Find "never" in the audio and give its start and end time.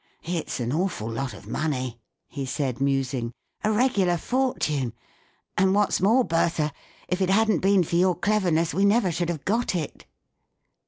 8.83-9.11